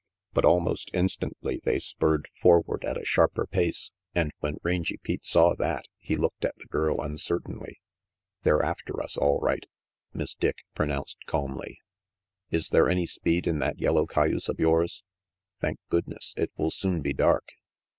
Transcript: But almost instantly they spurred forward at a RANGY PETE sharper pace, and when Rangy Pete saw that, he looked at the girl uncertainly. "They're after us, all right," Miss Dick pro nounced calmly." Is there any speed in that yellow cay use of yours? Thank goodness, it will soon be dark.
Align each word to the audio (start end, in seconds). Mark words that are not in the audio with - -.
But 0.33 0.45
almost 0.45 0.89
instantly 0.95 1.61
they 1.63 1.77
spurred 1.77 2.27
forward 2.41 2.83
at 2.85 2.93
a 2.97 3.01
RANGY 3.01 3.01
PETE 3.01 3.07
sharper 3.07 3.45
pace, 3.45 3.91
and 4.15 4.31
when 4.39 4.57
Rangy 4.63 4.97
Pete 4.97 5.23
saw 5.23 5.53
that, 5.57 5.85
he 5.99 6.15
looked 6.15 6.43
at 6.43 6.55
the 6.55 6.65
girl 6.65 6.99
uncertainly. 7.03 7.79
"They're 8.41 8.63
after 8.63 8.99
us, 8.99 9.15
all 9.15 9.39
right," 9.41 9.63
Miss 10.11 10.33
Dick 10.33 10.63
pro 10.73 10.87
nounced 10.87 11.17
calmly." 11.27 11.77
Is 12.49 12.69
there 12.69 12.89
any 12.89 13.05
speed 13.05 13.45
in 13.45 13.59
that 13.59 13.77
yellow 13.79 14.07
cay 14.07 14.29
use 14.29 14.49
of 14.49 14.59
yours? 14.59 15.03
Thank 15.59 15.77
goodness, 15.91 16.33
it 16.35 16.49
will 16.57 16.71
soon 16.71 17.01
be 17.01 17.13
dark. 17.13 17.51